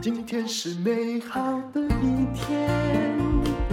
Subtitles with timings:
[0.00, 2.70] 今天是美好的一天。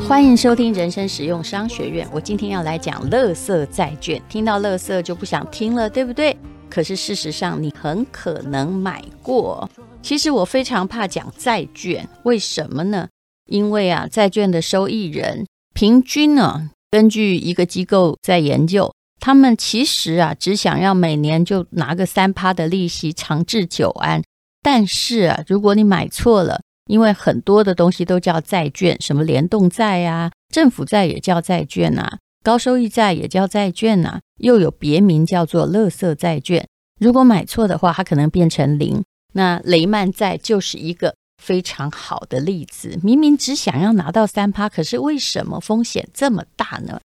[0.07, 2.07] 欢迎收听人生实用商学院。
[2.11, 4.21] 我今天要来讲垃圾债券。
[4.27, 6.35] 听到垃圾就不想听了，对不对？
[6.69, 9.69] 可是事实上，你很可能买过。
[10.01, 13.07] 其实我非常怕讲债券，为什么呢？
[13.45, 24.21] 因为啊，债券的收益人平均呢，根据一个机构在研究，他们其实啊，只想要每年就拿个三趴的利息，长治久安。
[24.61, 36.67] 但是啊，如果你买错了，因为很多的东西都叫债券，什么联动债啊，政府债也叫债券呐，高收益债也叫债券呐，又有别名叫做垃圾债券。
[36.99, 39.03] 如果买错的话，它可能变成零。
[39.33, 42.99] 那雷曼债就是一个非常好的例子。
[43.03, 46.99] 明明只想要拿到三趴，可是为什么风险这么大呢？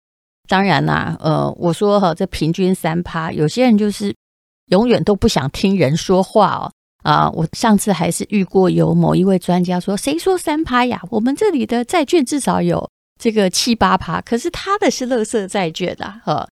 [0.52, 4.14] 当然啦，呃，我说哈，这平均三趴，有些人就是
[4.66, 6.70] 永远都不想听人说话哦。
[7.02, 11.00] 啊，我上次还是遇过有某一位专家说，谁说三趴呀？
[11.08, 12.86] 我们这里的债券至少有
[13.18, 16.46] 这个七八趴，可是他的是垃圾债券啊，哈，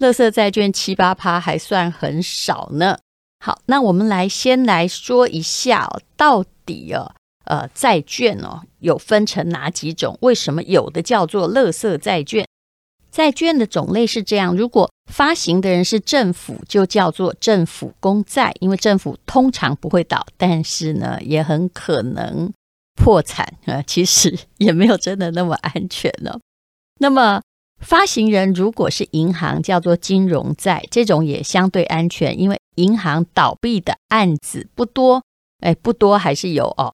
[0.00, 2.98] 垃圾债券七八趴还算很少呢。
[3.42, 7.10] 好，那我们来先来说一下，到底哦，
[7.46, 10.18] 呃，债券哦，有分成哪几种？
[10.20, 12.46] 为什么有的叫做垃圾债券？
[13.16, 22.52] 债券的种类是这样：如果发行的人是政府，就叫做政府公债，因为政府通常不会倒，但是呢，也很可能
[22.94, 23.82] 破产啊。
[23.86, 26.38] 其实也没有真的那么安全了。
[27.00, 27.40] 那么
[27.80, 35.22] 发行人如果是银行，叫做金融债，这种也相对安全，因为银行倒闭的案子不多，
[35.60, 36.92] 哎，不多还是有哦。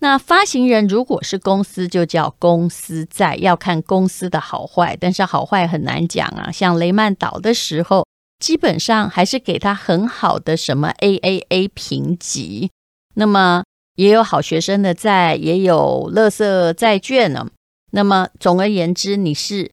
[0.00, 6.52] 那发行人如果是公司，就叫公司债，要看公司的好坏，但是好坏很难讲啊。
[6.52, 8.06] 像雷曼倒的时候，
[8.38, 12.70] 基本上还是给他很好的什么 AAA 评级。
[13.16, 13.64] 那么
[13.96, 17.48] 也有好学生的债，也有垃圾债券呢。
[17.90, 19.72] 那么总而言之，你是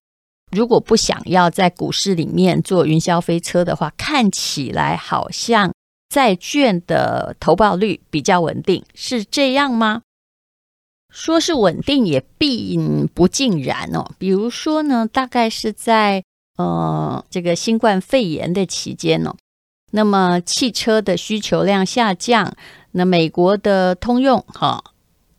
[0.51, 5.71] 如果不想要在股市里面做云霄飞车的话，看起来好像
[6.09, 10.01] 债券的投报率比较稳定，是这样吗？
[11.15, 14.05] 说是稳定也并不尽然哦。
[14.19, 16.21] 比如说呢，大概是在
[16.57, 19.33] 呃这个新冠肺炎的期间哦，
[19.91, 22.53] 那么汽车的需求量下降，
[22.91, 24.83] 那美国的通用哈，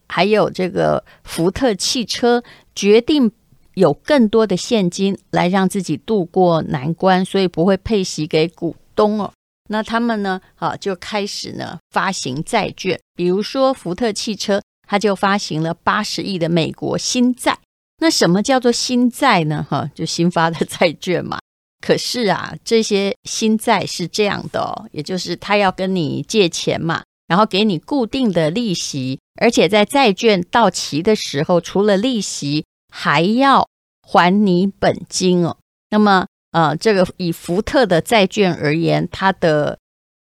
[0.09, 2.43] 还有这个福特汽车
[2.75, 3.31] 决定
[3.75, 9.31] 有更多的现金来让自己渡过难关，所以不会配息给股东哦。
[9.69, 14.63] 那他们呢，啊就开始呢发行债券，比如说福特汽车。
[14.87, 17.59] 他就发行了八十亿的美国新债。
[17.99, 19.67] 那什么叫做新债呢？
[19.69, 21.39] 哈，就新发的债券嘛。
[21.81, 33.69] 可是啊，这些新债是这样的哦，也就是他要跟你借钱嘛，然后给你固定的利息，而且在债券到期的时候，除了利息，还要
[34.03, 35.57] 还你本金哦。
[35.91, 39.79] 那么，呃，这个以福特的债券而言，它的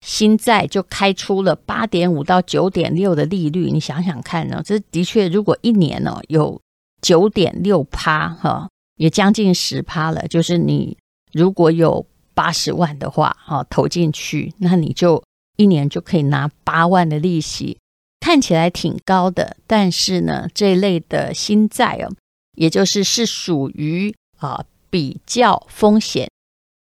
[0.02, 4.62] 新债就开出了八点五到九点六的利率，你想想看呢？
[4.66, 6.60] 这的确，如果一年呢有
[7.02, 8.68] 九点六趴，哈，
[8.98, 10.28] 也将近十趴了。
[10.28, 10.98] 就是你
[11.32, 12.04] 如果有
[12.34, 15.24] 八十万的话，哈，投进去，那你就
[15.56, 17.78] 一年就可以拿八万的利息，
[18.20, 19.56] 看起来挺高的。
[19.68, 22.12] 但是呢，这一类的新债哦，
[22.56, 26.28] 也就是是属于啊比较风险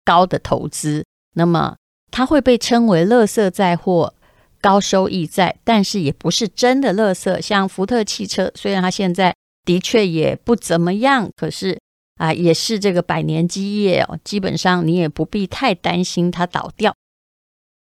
[0.05, 1.03] 高的投资，
[1.33, 1.75] 那么。
[2.11, 4.13] 它会被称为垃圾债或
[4.61, 7.39] 高收益债，但是也不是真的垃圾。
[7.41, 9.33] 像福特汽车，虽然它现在
[9.63, 11.79] 的确也不怎么样，可是
[12.15, 14.19] 啊，也是这个百年基业哦。
[14.23, 16.93] 基本上你也不必太担心它倒掉。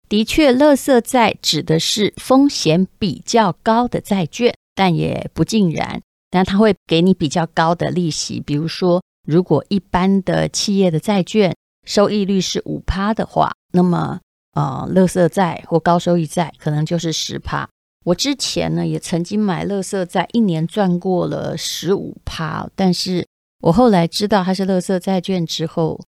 [0.08, 6.00] 的确，垃圾债指的是风险比较高的债券，但也不尽然。
[6.30, 11.54] 但它会给你比较高的利息，比如说，如果一般的企业的债券
[11.86, 13.52] 收益率是五趴的话。
[13.72, 14.20] 那么，
[14.54, 17.68] 呃，垃圾债或高收益债可能就是十趴。
[18.04, 22.68] 我之前呢也曾经买垃圾债，一年赚过了十五趴。
[22.74, 23.26] 但是
[23.60, 26.00] 我后来知道它是垃圾债券之后，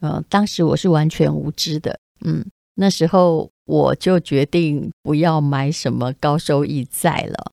[0.00, 7.52] 呃，当时我是完全无知的，嗯，那时候我就决定不要买什么高收益债了，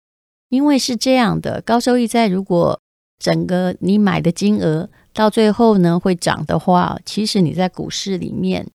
[0.49, 2.79] 因为是这样的，高收益债如果
[3.19, 8.67] 整个你买的金额到最后呢会涨的话，其实你在股市里面。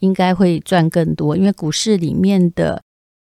[0.00, 2.80] 应该会赚更多，因为股市里面的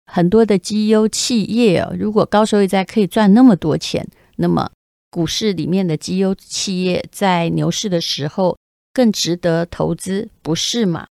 [0.06, 4.70] 很多的绩优企业哦，如果高收益债可以赚那么多钱，那么
[5.10, 8.56] 股市里面的绩优企业在牛市的时候
[8.94, 11.08] 更值得投资，不是吗？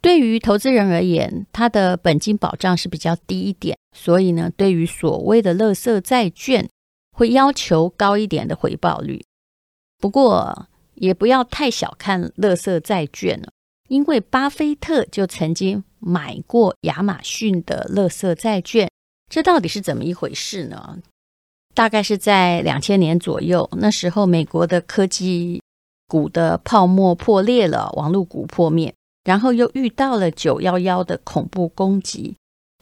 [0.00, 6.66] 对于投资人而言，他的本金保障是比较低一点，所以呢，对于所谓的垃圾债券，
[7.14, 9.22] 会要求高一点的回报率。
[10.02, 13.52] 不过，也不要太小看垃圾债券了，
[13.88, 18.90] 因为巴菲特就曾经买过亚马逊的垃圾债券。
[19.30, 20.98] 这到底是怎么一回事呢？
[21.72, 25.62] 大概是在两千年左右，那时候美国的科技
[26.08, 32.36] 股的泡沫破裂了，网络股破灭，然后又遇到了九幺幺的恐怖攻击，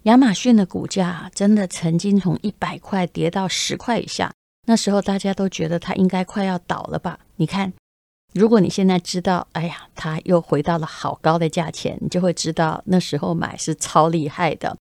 [0.04, 4.32] 亚马逊的股价真的曾经从一百块跌到十块以下。
[4.70, 7.18] 那时候大家都觉得它应该快要倒了吧？
[7.34, 7.72] 你看，
[8.32, 14.76] 如果你现在知道，哎呀，它又回到了好高的价钱，你就会知道那时候买是超厉害的。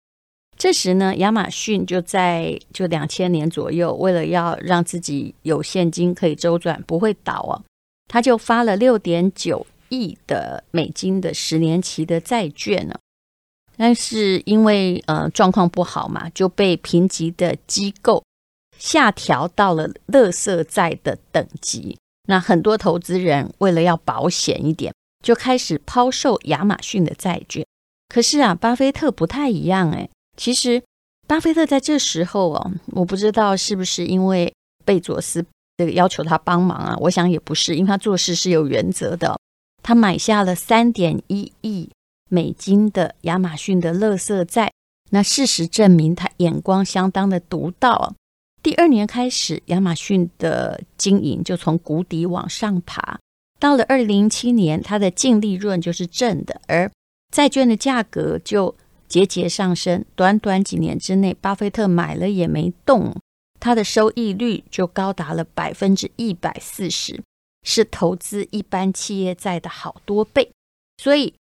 [0.57, 7.61] 这时呢，亚马逊就在就两千年左右，为了要让自己有现金可以周转，不会倒啊，
[8.07, 12.95] 他就发了六点九亿的美金的十年期的债券呢。
[13.77, 18.23] 但是因为呃状况不好嘛，就被评级的机构
[18.77, 21.97] 下调到了垃圾债的等级。
[22.27, 24.93] 那很多投资人为了要保险一点，
[25.23, 27.65] 就开始抛售亚马逊的债券。
[28.09, 30.09] 可是啊，巴菲特不太一样哎。
[30.37, 30.81] 其实，
[31.27, 35.45] 巴菲特在这时候哦，我不知道是不是因为贝佐斯
[35.77, 36.95] 这个要求他帮忙啊？
[37.01, 39.37] 我想也不是，因为他做事是有原则的。
[39.83, 41.89] 他买下了三点一亿
[42.29, 44.71] 美金的亚马逊的垃圾债。
[45.11, 48.13] 那事实证明，他眼光相当的独到。
[48.65, 53.19] 第二年开始，亚马逊的经营就从谷底往上爬。
[53.59, 56.91] 到了二零零七年，它的净利润就是正的，而
[57.31, 58.75] 债券的价格就。
[59.07, 63.15] 节节上升，短短几年之内，巴菲特买了也没动，
[63.59, 67.21] 它的收益率就高达了百分之一百四十，
[67.61, 70.51] 是投资一般企业债的好多倍。
[70.97, 71.35] 所以，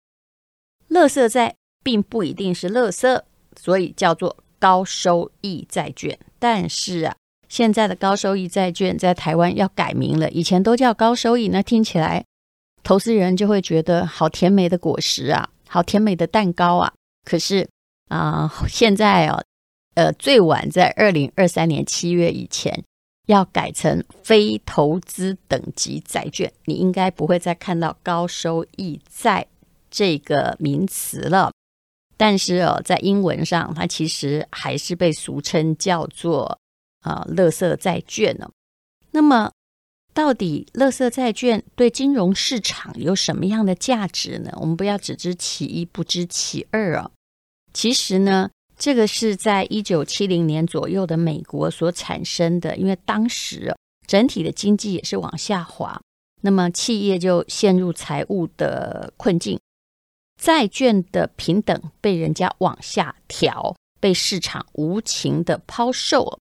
[0.91, 3.23] 垃圾债并不一定是垃圾，
[3.57, 6.19] 所以叫做高收益债券。
[6.39, 7.15] 但是啊，
[7.51, 12.25] 现在的高收益债券在台湾要改名了，以前都叫高收益，那听起来
[12.83, 16.91] 投资人就会觉得好甜美的果实啊，好甜美的蛋糕啊。
[17.25, 17.69] 可是
[18.09, 19.45] 啊、现在哦，
[19.97, 22.85] 呃，最晚在二零二三年七月以前，
[23.27, 29.47] 要改成非投资等级债券，你应该不会再看到高收益债
[29.91, 31.51] 这个名词了。
[32.17, 36.59] 但是哦，在英文上，它其实还是被俗称叫做
[37.01, 38.49] 啊、呃，垃圾债券呢。
[39.11, 39.51] 那么，
[40.13, 44.51] 到底垃圾债券对金融市场有什么样的价值呢？
[44.61, 47.11] 我们不要只知其一，不知其二啊。
[47.73, 53.75] 其实呢，这个是在一九七零年左右的美国所产生的，因为当时
[54.07, 56.01] 整体的经济也是往下滑，
[56.43, 59.59] 那么企业就陷入财务的困境，
[60.41, 66.39] 债券的平等被人家往下调，被市场无情的抛售。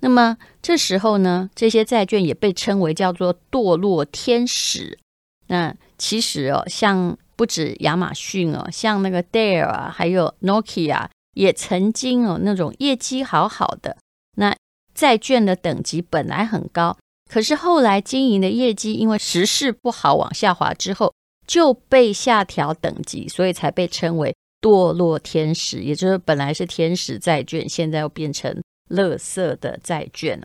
[0.00, 4.98] 那么这时候呢，这些债券也被称为叫做堕落天使。
[5.46, 13.96] 那其实哦，像不止亚马逊哦，像那个戴尔啊，还有 Nokia 也曾经哦，那种业绩好好的，
[14.36, 14.56] 那
[14.94, 16.96] 债券的等级本来很高，
[17.30, 21.12] 可是后来经营的业绩因为时势不好往下滑之后，
[21.46, 30.40] 就被下调等级，所以才被称为堕落天使，也就是本来是天使债券，现在又变成垃圾的债券。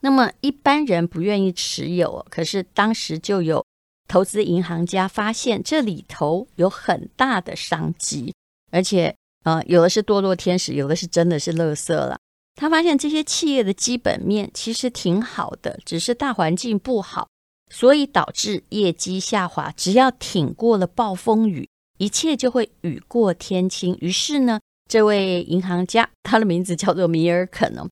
[0.00, 3.64] 那么一般人不愿意持有，可是当时就有。
[4.10, 8.32] 投资银行家发现这里头有很大的商机，
[8.70, 9.14] 而且
[9.44, 12.16] 呃，有的是堕落天使，有的是真的是垃圾了。
[12.54, 17.28] 他发现这些企业的基本面其实挺好的，只是大环境不好，
[17.70, 19.72] 所以导致业绩下滑。
[19.76, 23.96] 只要挺过了暴风雨，一切就会雨过天晴。
[24.00, 27.88] 于是呢，这位银行家，他的名字叫做米尔肯哦。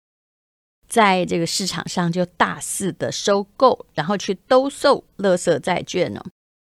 [0.89, 6.25] 在这个市场上就大肆的收购，然后去兜售垃圾债券呢，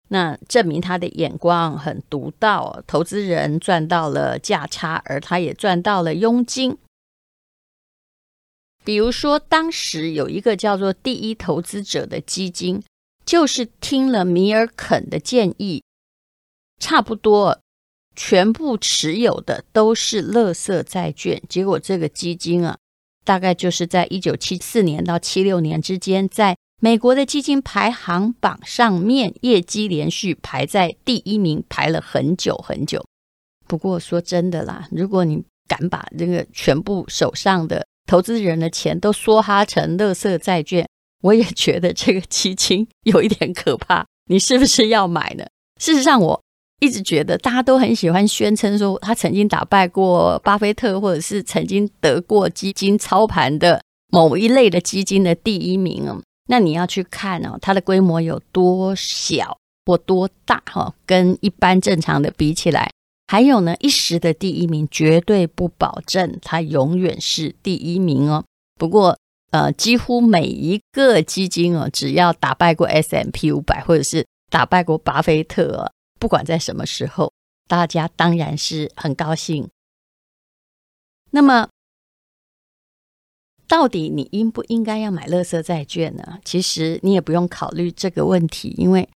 [0.08, 6.76] 那证明他的眼光很独到，投资人赚到了价差，而他也赚到了佣金。
[8.84, 12.82] 比如说，当时有一个叫做“第一投资者”的基金，
[13.26, 15.84] 就是听了米尔肯的建议，
[16.80, 17.60] 差不多
[18.16, 22.78] 全部持有的都是垃圾债券，结果这个基金啊。
[23.26, 33.06] 大概就是在一九七四年到七六年之间，在美国的基金排行榜上面，业绩连续排在第一名，排了很久很久。
[33.68, 40.84] 不过说真的啦，如果你敢把这个全部手上的投资人的钱都梭哈成垃圾债券，
[41.22, 44.04] 我也觉得这个基金有一点可怕。
[44.28, 45.46] 你是不是要买呢？
[45.80, 46.42] 事实上，我
[46.80, 53.80] 一直觉得大家都很喜欢宣称说他曾经打败过巴菲特，或者是曾经得过基金操盘的
[54.12, 56.20] 某一类的基金的第一名哦。
[56.48, 60.92] 那你要去看哦，它的规模有多小或多大哈？
[61.06, 62.90] 跟一般正常的比起来，
[63.32, 68.44] 还有呢，一时的第一名绝对不保证它永远是第一名哦。
[68.76, 69.20] 不过
[69.52, 75.92] 呃，几乎每一个基金哦，只要打败过 S&P 500，或者是打败过巴菲特哦。
[76.20, 77.32] 不管在什么时候，
[77.68, 79.70] 大家当然是很高兴。
[81.30, 81.70] 那么，
[83.68, 86.40] 到底你应不应该要买垃圾债券呢？
[86.44, 89.08] 其实你也不用考虑这个问题，因为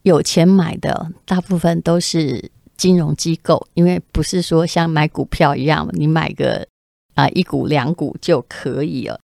[0.00, 6.66] 有钱买的大部分都是金融机构，因为不是说像买股票一样，你买个
[7.14, 9.20] 啊一股两股就可以了。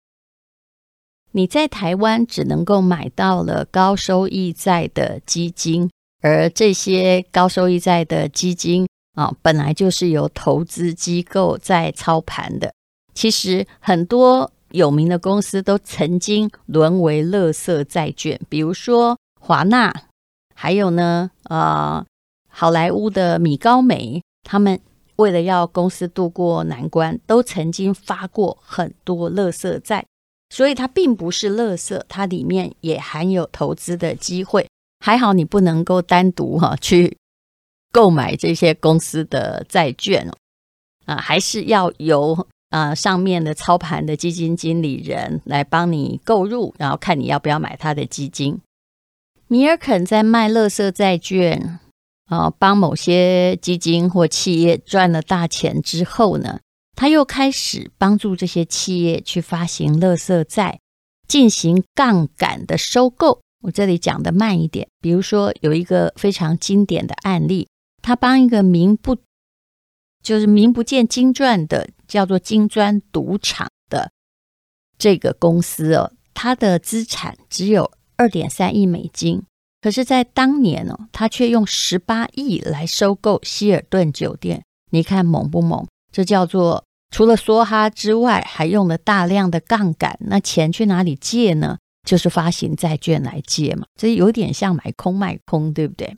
[1.32, 5.90] 你在台湾只能够买到了高收益债的基金。
[6.26, 12.74] 而这些高收益债的基金啊，本来就是由投资机构在操盘的。
[13.14, 19.94] 其实很多有名的公司都曾经沦为垃圾债券，比如说华纳，
[20.56, 22.06] 还有呢，呃，
[22.56, 24.80] 好莱坞的米高梅，他们
[25.16, 30.06] 为了要公司渡过难关，都曾经发过很多垃圾债。
[30.50, 34.68] 所以它并不是垃圾，它里面也含有投资的机会。
[35.04, 37.18] 还好你不能够单独哈去
[37.92, 40.34] 购买这些公司的债券哦，
[41.06, 48.60] 啊，还是要由啊上面的操盘的基金经理人来帮你购入，然后看你要不要买他的基金。
[49.48, 51.80] 米尔肯在卖垃圾债券
[52.34, 56.60] 啊，帮某些基金或企业赚了大钱之后呢，
[56.96, 60.80] 他又开始帮助这些企业去发行垃圾债，
[61.28, 63.42] 进行杠杆的收购。
[63.62, 67.70] 我这里讲的慢一点，比如说有一个非常经典的案例，
[68.02, 69.16] 他帮一个名不
[70.22, 74.12] 就是名不见经传的叫做金砖赌场的
[74.98, 79.44] 这个公司哦，它的资产只有二点三亿美金，
[79.84, 85.86] 可是，在当年哦，他却用十八亿来收购希尔顿酒店，你看猛不猛？
[86.10, 91.78] 这叫做除了梭哈之外，还用了大量的杠杆，那钱去哪里借呢？
[92.08, 96.16] 就是发行债券来借嘛，这有点像买空卖空，对不对？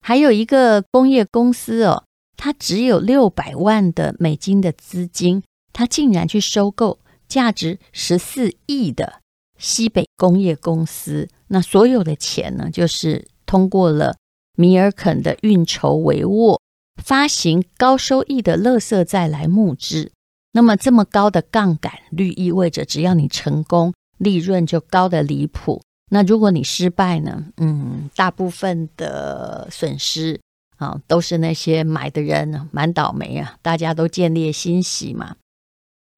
[0.00, 2.04] 还有一个工业公司哦，
[2.38, 5.42] 它只有六百万的美金的资金，
[5.74, 9.20] 它竟然去收购价值十四亿的
[9.58, 11.28] 西北工业公司。
[11.48, 14.16] 那所有的钱呢，就是通过了
[14.56, 16.58] 米尔肯的运筹帷幄，
[17.02, 20.12] 发行高收益的垃圾债来募资。
[20.52, 23.92] 那么这么高的杠杆率，意味着只要你成功。
[24.18, 25.82] 利润就高得离谱。
[26.10, 27.48] 那如果你失败呢？
[27.58, 30.40] 嗯，大部分的损失
[30.78, 35.36] 啊，都是那些买的人蛮倒霉啊，大家都见猎心喜嘛。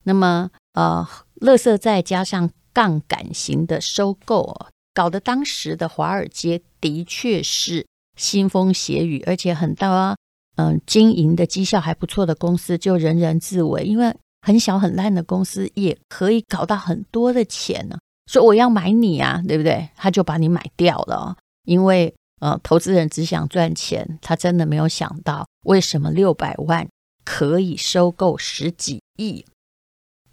[0.05, 1.05] 那么，呃，
[1.41, 7.85] 垃圾债加上杠杆型的收购哦，搞得当时的华尔街的确是
[8.17, 10.17] 腥风血雨，而且很多
[10.55, 14.15] 嗯、经营的绩效还不错的公司就人人自危，因为。
[14.41, 17.99] 很小很烂的公司也可以搞到很多的钱呢，
[18.31, 19.89] 说我要买你啊，对不对？
[19.97, 26.89] 他就把你买掉了，因为呃，投资人只想赚钱，他真的没有想到为什么六百万
[27.25, 29.45] 可以收购十几亿。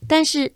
[0.08, 0.54] 但是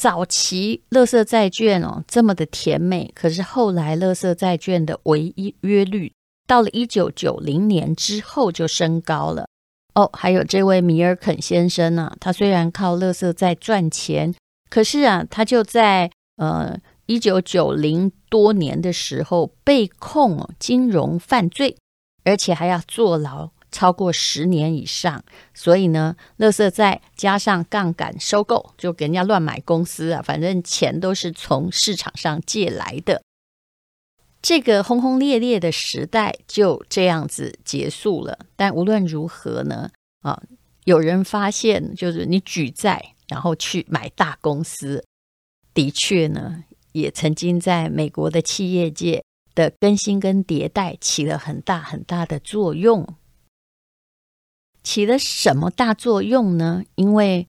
[0.00, 6.10] 早期垃圾债券哦这么的甜美，可是后来垃圾债券的违约率
[6.46, 9.46] 到了一九九零年之后就升高了。
[9.94, 14.34] 哦，还有这位米尔肯先生呢、他虽然靠垃圾债赚钱，
[14.70, 21.76] 可是啊，他就在呃一九九零多年的时候被控金融犯罪，
[22.24, 25.22] 而且还要坐牢超过十年以上。
[25.54, 33.22] 所以呢，垃圾债加上杠杆收购，就给人家乱买公司啊，反正钱都是从市场上借来的。
[34.42, 38.38] 这个轰轰烈烈的时代就这样子结束了。
[38.56, 39.90] 但无论如何呢，
[40.22, 40.42] 啊，
[40.84, 45.04] 有人发现，就是你举债然后去买大公司，
[45.74, 49.22] 的确呢，也曾经在美国的企业界
[49.54, 53.06] 的更新跟迭代起了很大很大的作用。
[54.82, 56.82] 起了什么大作用呢？
[56.94, 57.46] 因为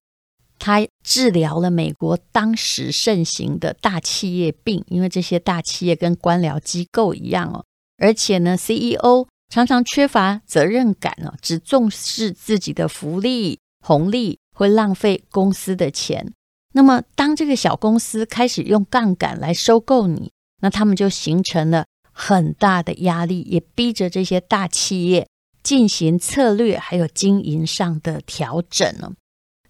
[0.60, 7.66] 他治疗了美国当时盛行的大企业病，因为这些大企业跟官僚机构一样哦，
[7.98, 16.32] 而且呢，CEO 常常缺乏责任感哦，只重视自己的福利红利，会浪费公司的钱。
[16.74, 25.28] 那么，当这个小公司开始用杠杆来收购你，那他们就形成了很大的压力，也逼着这些大企业
[25.64, 29.14] 进行策略还有经营上的调整了。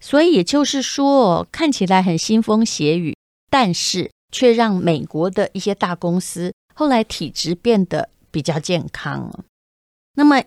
[0.00, 3.16] 所以也就是说，看起来很腥风血雨，
[3.48, 9.44] 但是却让美国的一些大公司后来体质变得比较健康。
[10.14, 10.42] 那么，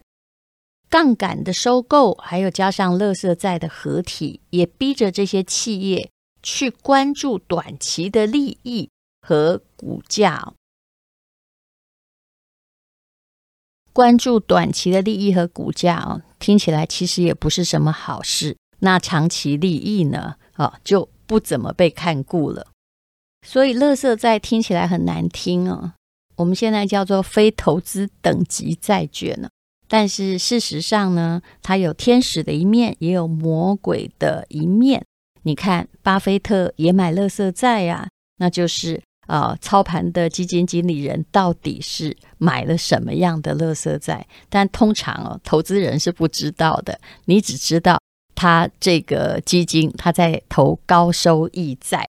[0.90, 6.10] 杠杆的收购，还有加上垃圾债的合体，也逼着这些企业
[6.44, 8.90] 去关注短期的利益
[9.22, 10.54] 和股价。
[13.96, 18.58] 关注短期的利益和股价哦，听起来其实也不是什么好事。
[18.80, 20.36] 那长期利益呢？
[20.58, 22.68] 哦，就不怎么被看顾了。
[23.48, 25.94] 所以，垃圾债听起来很难听哦。
[26.36, 29.48] 我们现在叫做非投资等级债券呢。
[29.88, 35.06] 但是事实上呢，它有天使的一面，也有魔鬼的一面。
[35.44, 38.10] 你看，巴菲特也买垃圾债呀，
[38.40, 39.02] 那就是。
[39.26, 44.28] 啊、操盘的基金经理人到底是买了什么样的垃圾债？
[44.50, 47.00] 但通常哦，投资人是不知道的。
[47.26, 48.00] 你只知道
[48.36, 52.08] 他这个基金他在投高收益债。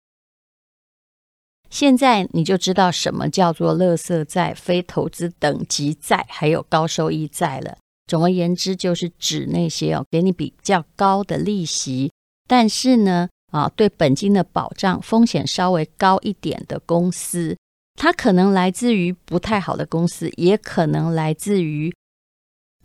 [1.69, 7.77] 现在你就知道什么叫做垃圾债、非投资等级债，还有高收益债了。
[8.07, 12.11] 总而言之，就是指那些哦，给你比较高的利息，
[12.47, 17.57] 但是呢，啊，对本金的保障风险稍微高一点的公司，
[17.95, 21.93] 它可能来自于不太好的公司，也可能来自于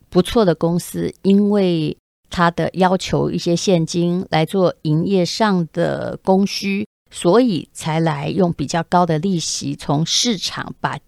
[0.09, 1.97] 不错的公司，因为
[2.31, 10.99] 它的要求一些现金来做营业上的供需，所以才来用比较高的利息从市场把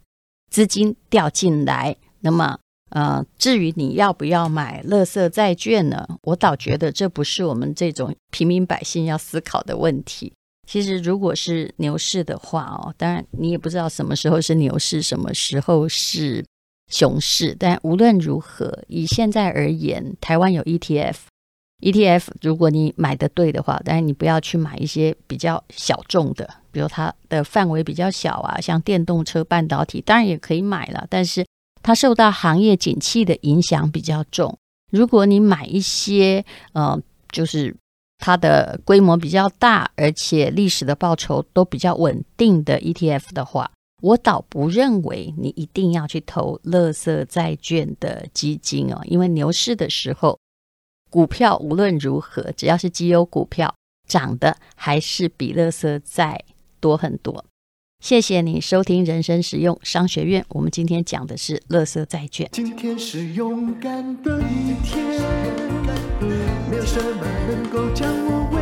[0.51, 1.97] 资金调进来。
[2.21, 2.59] 那么。
[2.91, 6.07] 呃，至于你要不要买垃圾债券呢？
[6.23, 10.33] 我倒觉得这不是我们这种平民百姓要思考的问题。
[10.69, 16.45] 其实，如果是牛市的话哦，当然你也不知道什么时候是牛市，什么时候是
[16.89, 17.57] 熊市。
[17.59, 31.45] 但无论如何，以现在而言，台湾有 ETF，ETF 如果你买的对的话，当然你不要去买一些比较小众的，比如它的范围比较小啊，像电动车、半导体，当然也可以买了，但是。
[31.87, 34.59] 它受到行业景气的影响比较重。
[34.91, 37.77] 如果你买一些，呃，就是
[38.19, 43.71] 它的规模比较大，而且历史的报酬都比较稳定的 ETF 的话，
[44.03, 49.01] 我倒不认为你一定要去投垃圾债券的基金哦。
[49.05, 50.37] 因为牛市的时候，
[51.09, 53.73] 股票无论如何，只要是绩优股票，
[54.09, 56.43] 涨的还是比垃圾债
[56.81, 57.45] 多很多。
[58.01, 60.45] 谢谢你收听人生实用商学院。
[60.51, 62.49] 我们今天讲的是垃圾债券。
[62.53, 65.03] 今天是勇敢的一天，
[66.71, 68.61] 没有什么能够将我为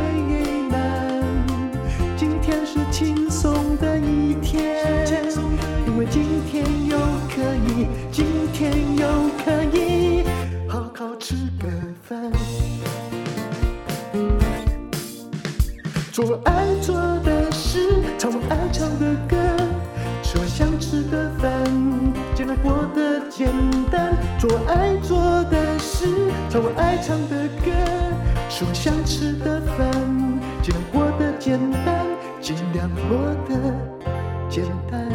[0.70, 1.46] 难。
[2.16, 4.82] 今天是轻松的一天，
[5.88, 6.96] 因为今天又
[7.28, 9.06] 可以，今天又
[9.44, 10.24] 可以
[10.68, 11.68] 好好吃个
[12.02, 12.32] 饭，
[16.12, 16.63] 做爱
[24.46, 26.04] 做爱做的事，
[26.50, 27.70] 唱我爱唱的歌，
[28.50, 29.90] 吃我想吃的饭，
[30.62, 32.06] 尽量过得简单，
[32.42, 33.16] 尽量过
[33.48, 33.74] 得
[34.50, 35.10] 简单。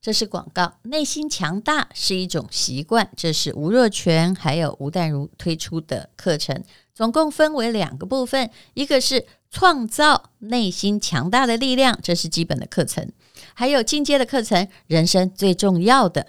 [0.00, 0.78] 这是广告。
[0.84, 13.12] 内心强大是一种习惯，这是吴若权还有吴淡如推出的课程，总共分为两个部分，一个是创造内心强大的力量，这是基本的课程。
[13.52, 16.28] 还有进阶的课程，人生最重要的